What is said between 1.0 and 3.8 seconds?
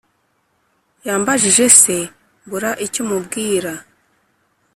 yambajije se mbura icyo mubwira